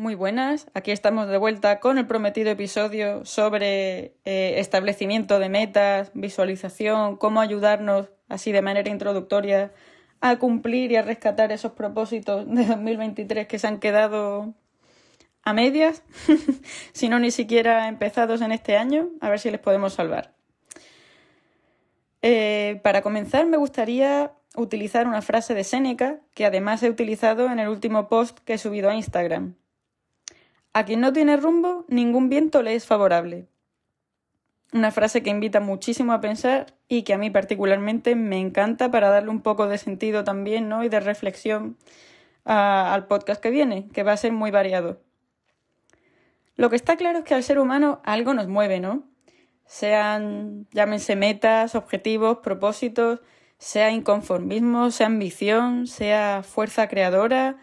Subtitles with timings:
[0.00, 6.10] Muy buenas, aquí estamos de vuelta con el prometido episodio sobre eh, establecimiento de metas,
[6.14, 9.74] visualización, cómo ayudarnos así de manera introductoria
[10.22, 14.54] a cumplir y a rescatar esos propósitos de 2023 que se han quedado
[15.42, 16.02] a medias,
[16.94, 20.32] si no ni siquiera empezados en este año, a ver si les podemos salvar.
[22.22, 27.58] Eh, para comenzar me gustaría utilizar una frase de Séneca que además he utilizado en
[27.58, 29.56] el último post que he subido a Instagram
[30.72, 33.46] a quien no tiene rumbo, ningún viento le es favorable.
[34.72, 39.10] Una frase que invita muchísimo a pensar y que a mí particularmente me encanta para
[39.10, 40.84] darle un poco de sentido también ¿no?
[40.84, 41.76] y de reflexión
[42.44, 45.00] al podcast que viene, que va a ser muy variado.
[46.56, 49.04] Lo que está claro es que al ser humano algo nos mueve, ¿no?
[49.66, 53.20] Sean, llámense metas, objetivos, propósitos,
[53.58, 57.56] sea inconformismo, sea ambición, sea fuerza creadora,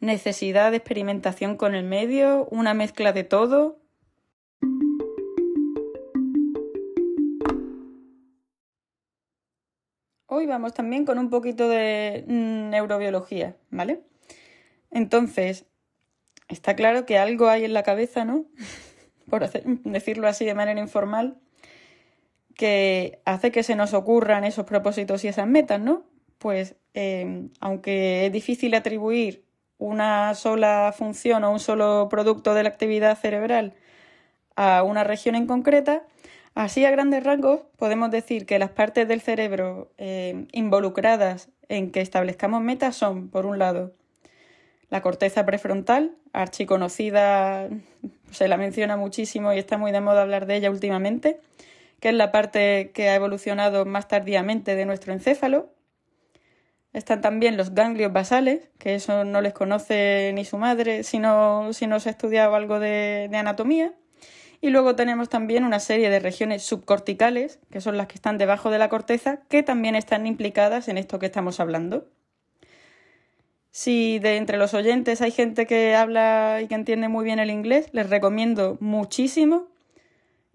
[0.00, 3.78] necesidad de experimentación con el medio, una mezcla de todo.
[10.26, 14.02] Hoy vamos también con un poquito de mm, neurobiología, ¿vale?
[14.90, 15.66] Entonces,
[16.48, 18.46] está claro que algo hay en la cabeza, ¿no?
[19.28, 21.38] Por decirlo así de manera informal,
[22.54, 26.04] que hace que se nos ocurran esos propósitos y esas metas, ¿no?
[26.38, 29.49] Pues eh, aunque es difícil atribuir
[29.80, 33.72] una sola función o un solo producto de la actividad cerebral
[34.54, 36.02] a una región en concreta,
[36.54, 42.02] así a grandes rasgos podemos decir que las partes del cerebro eh, involucradas en que
[42.02, 43.94] establezcamos metas son, por un lado,
[44.90, 47.68] la corteza prefrontal, archiconocida,
[48.32, 51.40] se la menciona muchísimo y está muy de moda hablar de ella últimamente,
[52.00, 55.70] que es la parte que ha evolucionado más tardíamente de nuestro encéfalo,
[56.92, 61.72] están también los ganglios basales, que eso no les conoce ni su madre si no,
[61.72, 63.94] si no se ha estudiado algo de, de anatomía.
[64.60, 68.70] Y luego tenemos también una serie de regiones subcorticales, que son las que están debajo
[68.70, 72.08] de la corteza, que también están implicadas en esto que estamos hablando.
[73.70, 77.50] Si de entre los oyentes hay gente que habla y que entiende muy bien el
[77.50, 79.68] inglés, les recomiendo muchísimo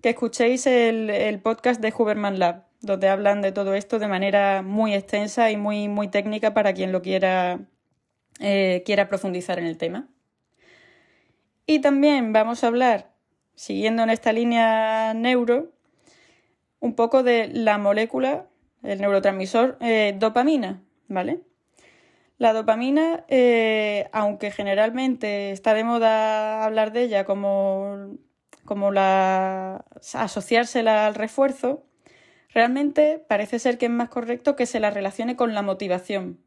[0.02, 4.62] que escuchéis el, el podcast de Huberman Lab donde hablan de todo esto de manera
[4.62, 7.60] muy extensa y muy, muy técnica para quien lo quiera,
[8.40, 10.08] eh, quiera profundizar en el tema.
[11.66, 13.12] Y también vamos a hablar,
[13.56, 15.74] siguiendo en esta línea neuro,
[16.80, 18.46] un poco de la molécula,
[18.84, 21.42] el neurotransmisor eh, dopamina, ¿vale?
[22.38, 28.18] La dopamina, eh, aunque generalmente está de moda hablar de ella como,
[28.66, 31.85] como la asociársela al refuerzo,
[32.56, 36.40] Realmente parece ser que es más correcto que se la relacione con la motivación.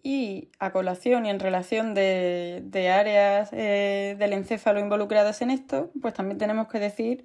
[0.00, 6.14] Y a colación y en relación de, áreas eh, del encéfalo involucradas en esto, pues
[6.14, 7.24] también tenemos que decir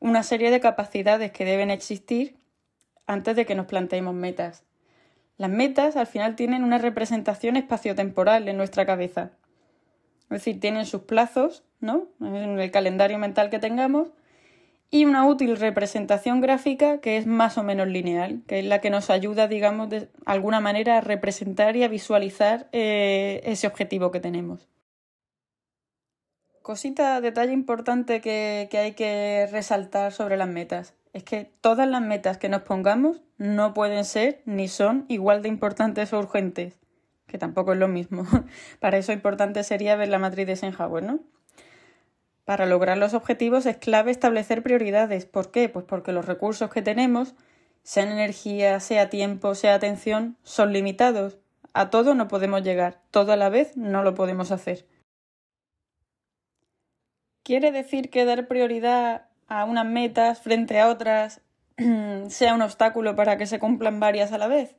[0.00, 2.36] una serie de capacidades que deben existir
[3.06, 4.64] antes de que nos planteemos metas.
[5.36, 9.30] Las metas al final tienen una representación espaciotemporal en nuestra cabeza.
[10.30, 12.06] Es decir, tienen sus plazos, ¿no?
[12.20, 14.08] En el calendario mental que tengamos.
[14.88, 18.90] Y una útil representación gráfica que es más o menos lineal, que es la que
[18.90, 24.20] nos ayuda, digamos, de alguna manera a representar y a visualizar eh, ese objetivo que
[24.20, 24.68] tenemos.
[26.62, 30.94] Cosita, detalle importante que, que hay que resaltar sobre las metas.
[31.12, 35.48] Es que todas las metas que nos pongamos no pueden ser ni son igual de
[35.48, 36.80] importantes o urgentes
[37.30, 38.24] que tampoco es lo mismo.
[38.80, 41.20] Para eso importante sería ver la matriz de Eisenhower, ¿no?
[42.44, 45.24] Para lograr los objetivos es clave establecer prioridades.
[45.24, 45.68] ¿Por qué?
[45.68, 47.34] Pues porque los recursos que tenemos,
[47.84, 51.38] sean energía, sea tiempo, sea atención, son limitados.
[51.72, 54.86] A todo no podemos llegar, todo a la vez no lo podemos hacer.
[57.44, 61.42] ¿Quiere decir que dar prioridad a unas metas frente a otras
[62.28, 64.74] sea un obstáculo para que se cumplan varias a la vez?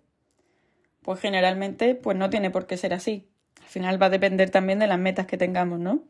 [1.04, 3.28] Pues generalmente pues no tiene por qué ser así.
[3.62, 6.02] Al final va a depender también de las metas que tengamos, ¿no?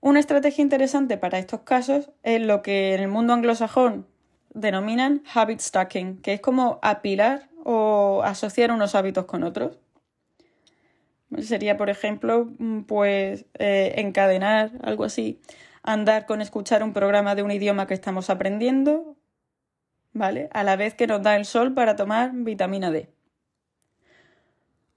[0.00, 4.06] Una estrategia interesante para estos casos es lo que en el mundo anglosajón
[4.54, 9.78] denominan habit stacking, que es como apilar o asociar unos hábitos con otros.
[11.38, 12.48] Sería, por ejemplo,
[12.86, 15.40] pues eh, encadenar algo así,
[15.82, 19.16] andar con escuchar un programa de un idioma que estamos aprendiendo,
[20.12, 20.48] ¿vale?
[20.52, 23.10] A la vez que nos da el sol para tomar vitamina D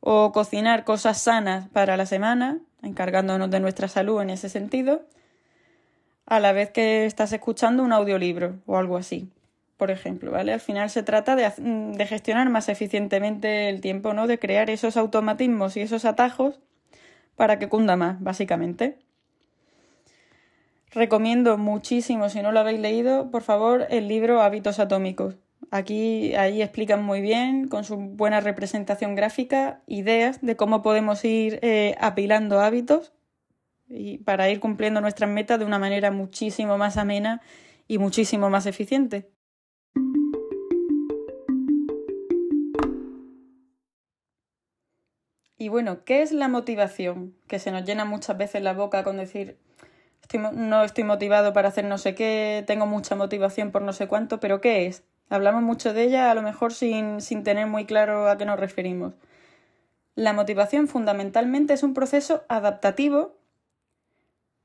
[0.06, 5.04] o cocinar cosas sanas para la semana, encargándonos de nuestra salud en ese sentido,
[6.26, 9.30] a la vez que estás escuchando un audiolibro o algo así.
[9.78, 10.54] por ejemplo, ¿vale?
[10.54, 14.28] Al final se trata de, de, gestionar más eficientemente el tiempo, ¿no?
[14.28, 16.60] De crear esos automatismos y esos atajos
[17.36, 18.98] para que cunda más, básicamente.
[20.92, 25.36] Recomiendo muchísimo, si no lo habéis leído, por favor, el libro Hábitos Atómicos.
[25.72, 31.60] Aquí ahí explican muy bien, con su buena representación gráfica, ideas de cómo podemos ir
[31.62, 33.14] eh, apilando hábitos
[33.88, 37.42] y para ir cumpliendo nuestras metas de una manera muchísimo más amena
[37.88, 39.30] y muchísimo más eficiente.
[45.58, 47.36] Y bueno, ¿qué es la motivación?
[47.48, 49.58] Que se nos llena muchas veces la boca con decir
[50.38, 54.40] no estoy motivado para hacer no sé qué, tengo mucha motivación por no sé cuánto,
[54.40, 55.04] pero ¿qué es?
[55.30, 58.60] Hablamos mucho de ella, a lo mejor sin, sin tener muy claro a qué nos
[58.60, 59.14] referimos.
[60.16, 63.36] La motivación fundamentalmente es un proceso adaptativo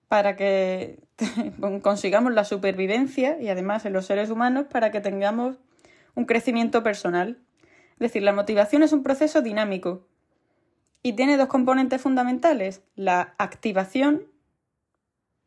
[0.08, 1.00] para que
[1.82, 5.56] consigamos la supervivencia y además en los seres humanos para que tengamos
[6.14, 7.38] un crecimiento personal.
[7.93, 10.06] Es decir, la motivación es un proceso dinámico
[11.02, 14.26] y tiene dos componentes fundamentales, la activación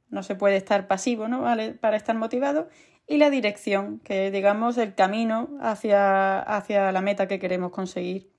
[0.10, 1.44] no se puede estar pasivo ¿no?
[1.80, 2.68] para estar motivado,
[3.08, 8.32] y la dirección, que digamos, el camino hacia, hacia la meta que queremos conseguir.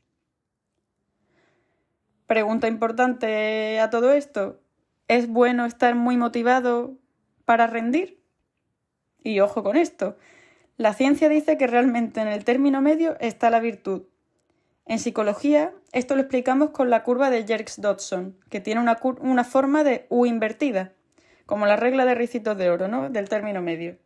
[2.27, 4.61] Pregunta importante a todo esto,
[5.09, 6.97] ¿es bueno estar muy motivado
[7.45, 8.23] para rendir?
[9.23, 10.17] Y ojo con esto,
[10.77, 14.05] la ciencia dice que realmente en el término medio está la virtud.
[14.87, 19.85] En psicología, esto lo explicamos con la curva de Jerks-Dodson, que tiene una, una forma
[19.85, 20.93] de U invertida
[21.47, 23.11] como la regla de ricitos de oro, ¿no?
[23.11, 23.99] Del término medio.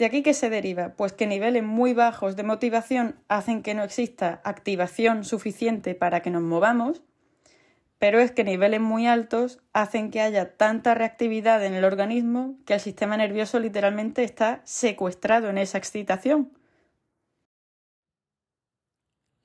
[0.00, 0.94] ¿De aquí qué se deriva?
[0.96, 6.30] Pues que niveles muy bajos de motivación hacen que no exista activación suficiente para que
[6.30, 7.02] nos movamos,
[7.98, 12.72] pero es que niveles muy altos hacen que haya tanta reactividad en el organismo que
[12.72, 16.50] el sistema nervioso literalmente está secuestrado en esa excitación.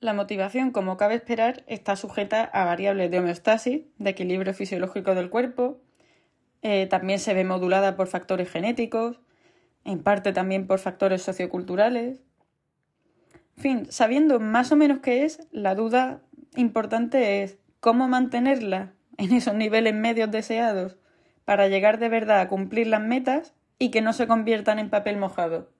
[0.00, 5.28] La motivación, como cabe esperar, está sujeta a variables de homeostasis, de equilibrio fisiológico del
[5.28, 5.82] cuerpo,
[6.62, 9.20] eh, también se ve modulada por factores genéticos,
[9.86, 12.20] en parte también por factores socioculturales.
[13.56, 16.20] En fin, sabiendo más o menos qué es, la duda
[16.56, 20.98] importante es cómo mantenerla en esos niveles medios deseados
[21.44, 25.16] para llegar de verdad a cumplir las metas y que no se conviertan en papel
[25.16, 25.70] mojado.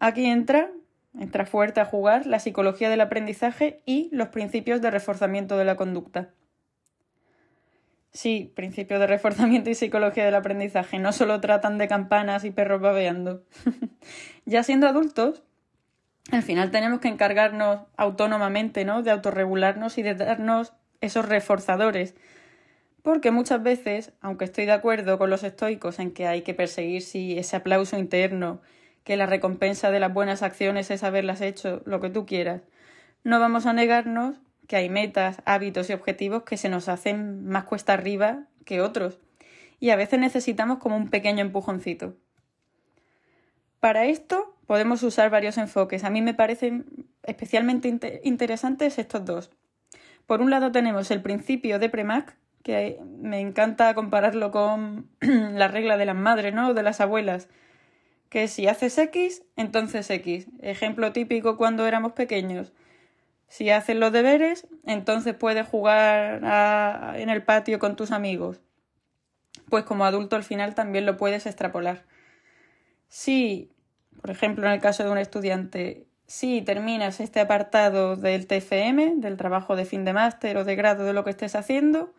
[0.00, 0.70] Aquí entra,
[1.18, 5.76] entra fuerte a jugar la psicología del aprendizaje y los principios de reforzamiento de la
[5.76, 6.30] conducta.
[8.12, 10.98] Sí, principio de reforzamiento y psicología del aprendizaje.
[10.98, 13.44] No solo tratan de campanas y perros babeando.
[14.46, 15.44] ya siendo adultos,
[16.32, 19.02] al final tenemos que encargarnos autónomamente, ¿no?
[19.02, 22.14] De autorregularnos y de darnos esos reforzadores.
[23.02, 27.02] Porque muchas veces, aunque estoy de acuerdo con los estoicos en que hay que perseguir
[27.02, 28.60] sí, ese aplauso interno,
[29.04, 32.62] que la recompensa de las buenas acciones es haberlas hecho, lo que tú quieras,
[33.24, 34.36] no vamos a negarnos
[34.70, 39.18] que hay metas, hábitos y objetivos que se nos hacen más cuesta arriba que otros.
[39.80, 42.14] Y a veces necesitamos como un pequeño empujoncito.
[43.80, 46.04] Para esto podemos usar varios enfoques.
[46.04, 46.86] A mí me parecen
[47.24, 49.50] especialmente interesantes estos dos.
[50.26, 55.96] Por un lado tenemos el principio de Premack, que me encanta compararlo con la regla
[55.96, 56.68] de las madres, ¿no?
[56.68, 57.48] O de las abuelas,
[58.28, 60.46] que si haces X, entonces X.
[60.60, 62.72] Ejemplo típico cuando éramos pequeños.
[63.50, 66.40] Si haces los deberes, entonces puedes jugar
[67.16, 68.60] en el patio con tus amigos.
[69.68, 72.04] Pues como adulto al final también lo puedes extrapolar.
[73.08, 73.72] Si,
[74.20, 79.36] por ejemplo, en el caso de un estudiante, si terminas este apartado del TFM, del
[79.36, 82.14] trabajo de fin de máster o de grado de lo que estés haciendo,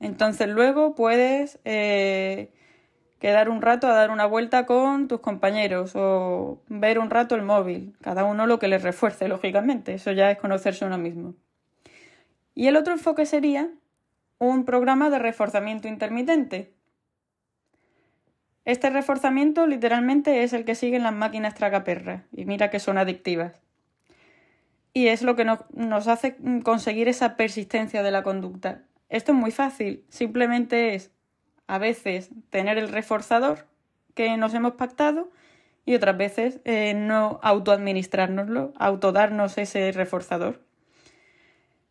[0.00, 2.54] entonces luego puedes eh,
[3.20, 7.42] quedar un rato a dar una vuelta con tus compañeros o ver un rato el
[7.42, 11.34] móvil, cada uno lo que les refuerce, lógicamente, eso ya es conocerse uno mismo.
[12.54, 13.70] Y el otro enfoque sería
[14.38, 16.72] un programa de reforzamiento intermitente.
[18.64, 23.60] Este reforzamiento literalmente es el que siguen las máquinas tragaperras, y mira que son adictivas.
[24.92, 28.82] Y es lo que nos hace conseguir esa persistencia de la conducta.
[29.08, 31.12] Esto es muy fácil, simplemente es
[31.70, 33.68] a veces tener el reforzador
[34.14, 35.30] que nos hemos pactado
[35.86, 40.60] y otras veces eh, no autoadministrárnoslo, autodarnos ese reforzador.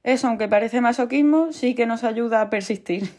[0.04, 3.10] Eso, aunque parece masoquismo, sí que nos ayuda a persistir.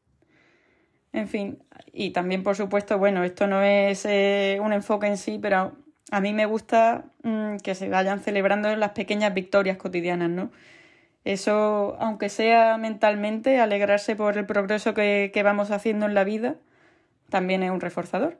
[1.14, 1.62] en fin,
[1.94, 5.72] y también, por supuesto, bueno, esto no es eh, un enfoque en sí, pero
[6.10, 10.50] a mí me gusta mm, que se vayan celebrando las pequeñas victorias cotidianas, ¿no?
[11.24, 16.56] Eso, aunque sea mentalmente, alegrarse por el progreso que, vamos haciendo en la vida,
[17.28, 18.38] también es un reforzador.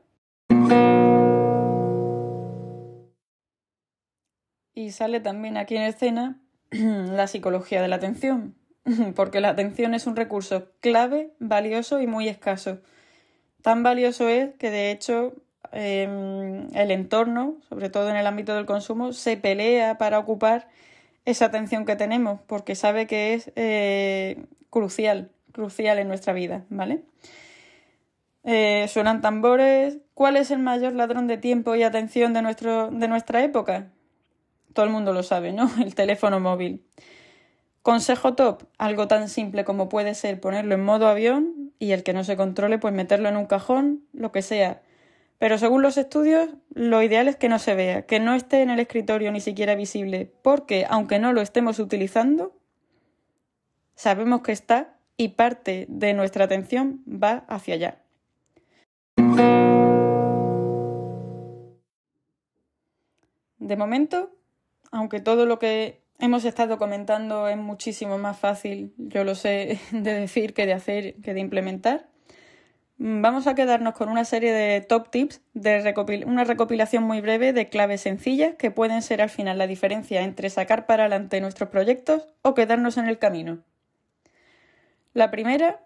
[4.80, 8.54] y sale también aquí en escena la psicología de la atención,
[9.14, 12.78] porque la atención es un recurso clave, valioso y muy escaso.
[13.62, 15.34] Tan valioso es que de hecho
[15.72, 20.68] em, el entorno, sobre todo en el ámbito del consumo, se pelea para ocupar
[21.24, 27.02] esa atención que tenemos, porque sabe que es eh, crucial, crucial en nuestra vida, ¿vale?
[28.44, 29.98] Eh, suenan tambores.
[30.14, 33.90] ¿Cuál es el mayor ladrón de tiempo y atención de, nuestro, de nuestra época?
[34.72, 35.70] Todo el mundo lo sabe, ¿no?
[35.82, 36.84] El teléfono móvil.
[37.82, 42.12] Consejo top, algo tan simple como puede ser ponerlo en modo avión y el que
[42.12, 44.82] no se controle, pues meterlo en un cajón, lo que sea.
[45.40, 48.68] Pero según los estudios, lo ideal es que no se vea, que no esté en
[48.68, 52.54] el escritorio ni siquiera visible, porque aunque no lo estemos utilizando,
[53.94, 58.02] sabemos que está y parte de nuestra atención va hacia allá.
[63.56, 64.36] De momento,
[64.92, 70.12] aunque todo lo que hemos estado comentando es muchísimo más fácil, yo lo sé, de
[70.12, 72.10] decir que de hacer, que de implementar,
[73.02, 75.94] vamos a quedarnos con una serie de top tips, de
[76.26, 80.50] una recopilación muy breve de claves sencillas que pueden ser al final la diferencia entre
[80.50, 83.64] sacar para adelante nuestros proyectos o quedarnos en el camino.
[85.14, 85.80] La primera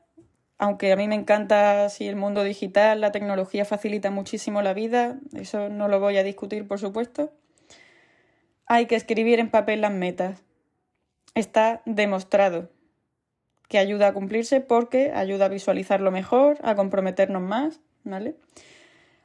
[0.59, 5.19] aunque a mí me encanta si el mundo digital, la tecnología facilita muchísimo la vida,
[5.35, 7.33] eso no lo voy a discutir, por supuesto.
[8.67, 10.43] Hay que escribir en papel las metas.
[11.35, 12.71] Está demostrado
[13.69, 18.37] que ayuda a cumplirse porque ayuda a visualizarlo mejor, a comprometernos más, ¿vale?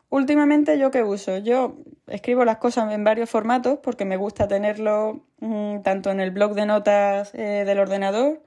[0.10, 1.38] Últimamente, ¿yo qué uso?
[1.38, 1.78] Yo
[2.08, 6.56] escribo las cosas en varios formatos porque me gusta tenerlo mm, tanto en el blog
[6.56, 8.42] de notas eh, del ordenador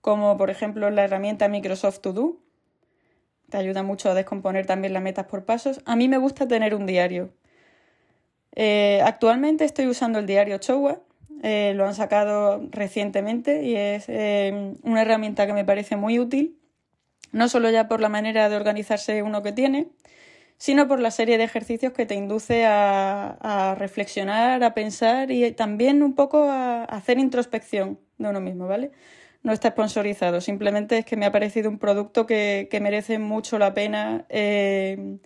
[0.00, 2.36] como por ejemplo la herramienta Microsoft To Do.
[3.50, 5.80] Te ayuda mucho a descomponer también las metas por pasos.
[5.86, 7.30] A mí me gusta tener un diario.
[8.54, 11.00] Eh, actualmente estoy usando el diario Chowa.
[11.42, 16.58] Eh, lo han sacado recientemente y es eh, una herramienta que me parece muy útil,
[17.30, 19.88] no solo ya por la manera de organizarse uno que tiene,
[20.56, 26.02] sino por la serie de ejercicios que te induce a, reflexionar, a pensar y también
[26.02, 28.90] un poco a hacer introspección de uno mismo, ¿vale?
[29.42, 33.72] no está sponsorizado, simplemente es que me ha parecido un producto que, merece mucho la
[33.72, 35.18] pena eh,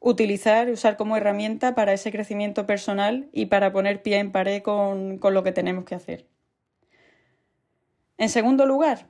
[0.00, 5.20] utilizar, usar como herramienta para ese crecimiento personal y para poner pie en pared con,
[5.22, 6.26] lo que tenemos que hacer.
[8.16, 9.06] En segundo lugar,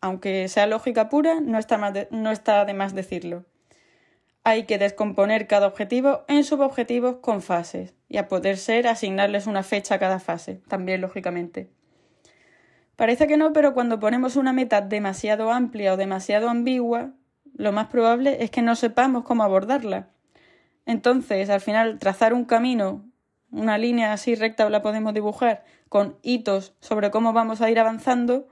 [0.00, 1.78] aunque sea lógica pura, no está,
[2.10, 3.44] no está de más decirlo.
[4.44, 9.62] Hay que descomponer cada objetivo en subobjetivos con fases y a poder ser asignarles una
[9.62, 11.70] fecha a cada fase, también lógicamente.
[12.96, 17.12] Parece que no, pero cuando ponemos una meta demasiado amplia o demasiado ambigua,
[17.54, 20.08] lo más probable es que no sepamos cómo abordarla.
[20.86, 23.04] Entonces, al final, trazar un camino,
[23.50, 28.48] una línea así recta la podemos dibujar, con hitos sobre cómo vamos a ir avanzando,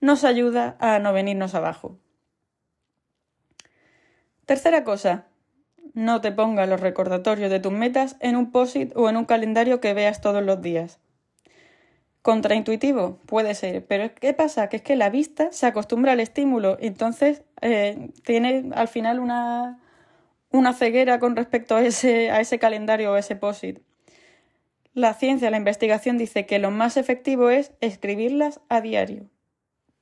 [0.00, 1.98] nos ayuda a no venirnos abajo.
[4.46, 5.26] Tercera cosa,
[5.92, 9.80] no te pongas los recordatorios de tus metas en un post-it o en un calendario
[9.80, 11.00] que veas todos los días.
[12.22, 13.18] ¿Contraintuitivo?
[13.26, 14.68] Puede ser, pero ¿qué pasa?
[14.68, 19.80] Que es que la vista se acostumbra al estímulo, entonces eh, tiene al final una,
[20.50, 23.80] una ceguera con respecto a ese, a ese calendario o ese POSIT.
[24.94, 29.28] La ciencia, la investigación dice que lo más efectivo es escribirlas a diario.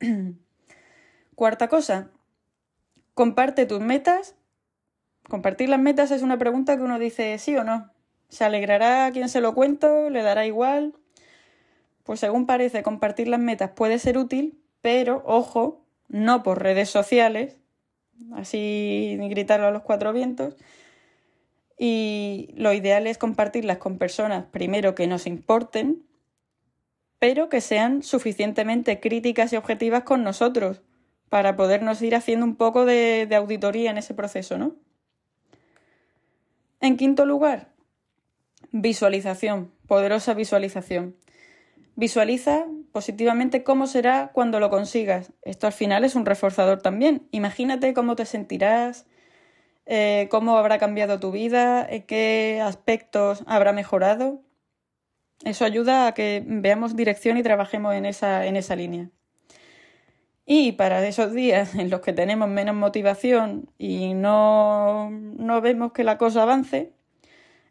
[1.34, 2.10] Cuarta cosa,
[3.12, 4.36] comparte tus metas.
[5.28, 7.90] Compartir las metas es una pregunta que uno dice sí o no.
[8.28, 10.08] ¿Se alegrará a quien se lo cuento?
[10.08, 10.94] ¿Le dará igual?
[12.06, 17.58] Pues según parece, compartir las metas puede ser útil, pero ojo, no por redes sociales,
[18.32, 20.56] así gritarlo a los cuatro vientos.
[21.76, 26.04] Y lo ideal es compartirlas con personas, primero, que nos importen,
[27.18, 30.82] pero que sean suficientemente críticas y objetivas con nosotros,
[31.28, 34.76] para podernos ir haciendo un poco de, de auditoría en ese proceso, ¿no?
[36.80, 37.72] En quinto lugar,
[38.70, 41.16] visualización, poderosa visualización.
[41.96, 45.32] Visualiza positivamente cómo será cuando lo consigas.
[45.42, 47.26] Esto al final es un reforzador también.
[47.30, 49.06] Imagínate cómo te sentirás,
[49.86, 54.42] eh, cómo habrá cambiado tu vida, en qué aspectos habrá mejorado.
[55.42, 59.10] Eso ayuda a que veamos dirección y trabajemos en esa, en esa línea.
[60.44, 66.04] Y para esos días en los que tenemos menos motivación y no, no vemos que
[66.04, 66.92] la cosa avance,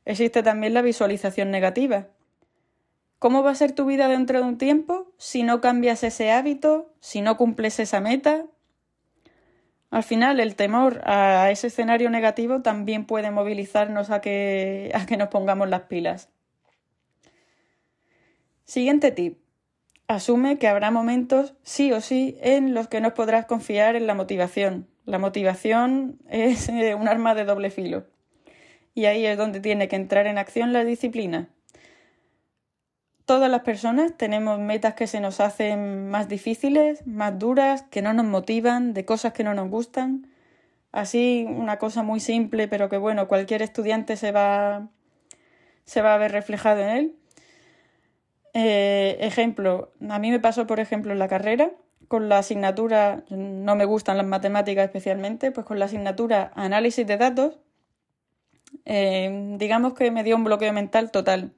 [0.03, 2.08] existe también la visualización negativa
[3.25, 6.94] ¿Cómo va a ser tu vida dentro de un tiempo si no cambias ese hábito,
[7.00, 8.46] si no cumples esa meta?
[9.89, 15.17] Al final, el temor a ese escenario negativo también puede movilizarnos a que, a que
[15.17, 16.29] nos pongamos las pilas.
[18.63, 19.39] Siguiente tip.
[20.08, 24.13] Asume que habrá momentos, sí o sí, en los que no podrás confiar en la
[24.13, 24.88] motivación.
[25.05, 28.05] La motivación es eh, un arma de doble filo.
[28.94, 31.50] Y ahí es donde tiene que entrar en acción la disciplina.
[33.25, 38.13] Todas las personas tenemos metas que se nos hacen más difíciles, más duras, que no
[38.13, 40.27] nos motivan, de cosas que no nos gustan.
[40.91, 44.89] Así, una cosa muy simple, pero que bueno, cualquier estudiante se va,
[45.86, 47.15] se va a ver reflejado en él.
[48.53, 51.72] Eh, ejemplo, a mí me pasó, por ejemplo, en la carrera,
[52.08, 57.17] con la asignatura, no me gustan las matemáticas especialmente, pues con la asignatura análisis de
[57.17, 57.58] datos,
[58.86, 61.53] eh, digamos que me dio un bloqueo mental total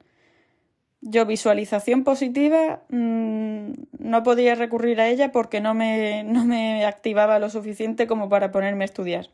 [1.00, 7.38] yo visualización positiva mm, no podía recurrir a ella porque no me, no me activaba
[7.38, 9.28] lo suficiente como para ponerme a estudiar.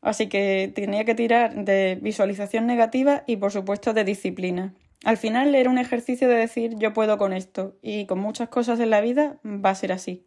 [0.00, 4.74] Así que tenía que tirar de visualización negativa y por supuesto de disciplina.
[5.04, 8.80] Al final era un ejercicio de decir yo puedo con esto y con muchas cosas
[8.80, 10.26] en la vida va a ser así.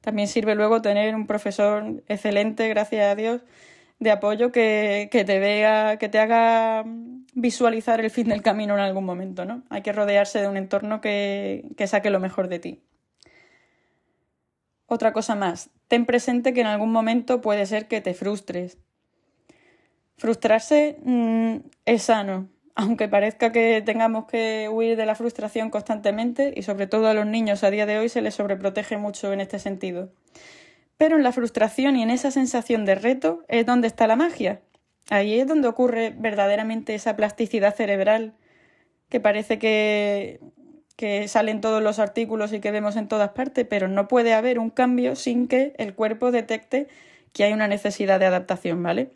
[0.00, 3.42] También sirve luego tener un profesor excelente, gracias a Dios,
[3.98, 6.84] de apoyo que, te vea, que te haga
[7.36, 9.62] visualizar el fin del camino en algún momento, ¿no?
[9.68, 12.82] Hay que rodearse de un entorno que, que saque lo mejor de ti.
[14.86, 18.78] Otra cosa más, ten presente que en algún momento puede ser que te frustres.
[20.16, 26.62] Frustrarse mm, es sano, aunque parezca que tengamos que huir de la frustración constantemente y
[26.62, 29.58] sobre todo a los niños a día de hoy se les sobreprotege mucho en este
[29.58, 30.10] sentido.
[30.96, 34.62] Pero en la frustración y en esa sensación de reto es donde está la magia.
[35.10, 38.34] Ahí es donde ocurre verdaderamente esa plasticidad cerebral
[39.08, 40.40] que parece que,
[40.96, 44.58] que salen todos los artículos y que vemos en todas partes, pero no puede haber
[44.58, 46.88] un cambio sin que el cuerpo detecte
[47.32, 49.12] que hay una necesidad de adaptación, ¿vale?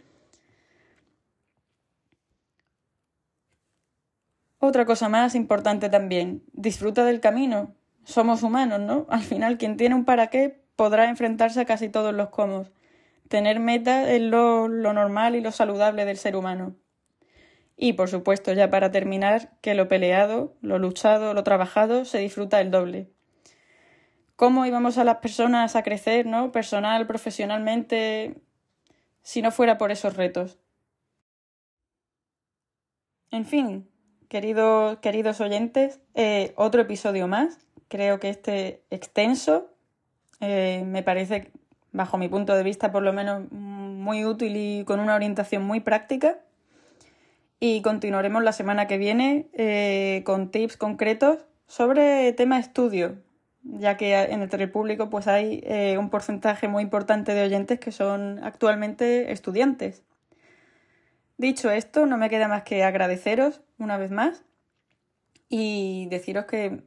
[4.59, 7.75] Otra cosa más importante también, disfruta del camino.
[8.05, 9.07] Somos humanos, ¿no?
[9.09, 12.67] Al final, quien tiene un para qué podrá enfrentarse a casi todos los cómo.
[13.31, 16.75] Tener metas es lo, lo normal y lo saludable del ser humano.
[17.77, 22.61] Y, por supuesto, ya para terminar, que lo peleado, lo luchado, lo trabajado se disfruta
[22.61, 23.09] el doble.
[24.35, 26.51] ¿Cómo íbamos a las personas a crecer, ¿no?
[26.51, 28.35] Personal, profesionalmente,
[29.23, 30.59] si no fuera por esos retos?
[33.31, 33.89] En fin,
[34.29, 37.61] queridos, oyentes, eh, otro episodio más.
[37.87, 39.73] Creo que este extenso,
[40.41, 41.53] eh, me parece,
[41.93, 45.81] bajo mi punto de vista, por lo menos muy útil y con una orientación muy
[45.81, 46.39] práctica.
[47.59, 53.19] Y continuaremos la semana que viene eh, con tips concretos sobre tema estudio,
[53.63, 57.93] ya que entre el público pues hay eh, un porcentaje muy importante de oyentes que
[57.93, 60.03] son actualmente estudiantes.
[61.37, 64.45] Dicho esto, no me queda más que agradeceros una vez más
[65.49, 66.83] y deciros que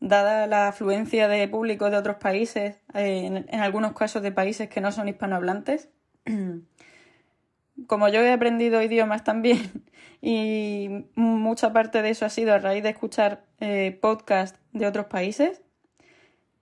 [0.00, 4.92] dada la afluencia de público de otros países, en, algunos casos de países que no
[4.92, 5.88] son hispanohablantes,
[7.86, 9.84] como yo he aprendido idiomas también
[10.20, 15.06] y mucha parte de eso ha sido a raíz de escuchar eh, podcasts de otros
[15.06, 15.62] países,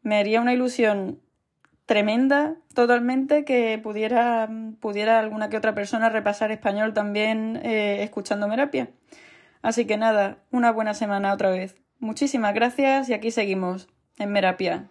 [0.03, 1.21] me haría una ilusión
[1.87, 4.49] tremenda totalmente que pudiera,
[4.81, 8.49] pudiera alguna que otra persona repasar español también eh, escuchando.
[9.62, 11.82] Así que nada, una buena semana otra vez.
[12.03, 13.88] Muchísimas gracias y aquí seguimos,
[14.19, 14.91] en Merapia.